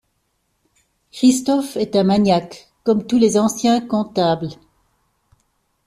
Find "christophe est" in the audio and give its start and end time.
1.11-1.95